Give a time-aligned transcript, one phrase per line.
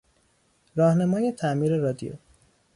[0.75, 2.13] راهنمای تعمیر رادیو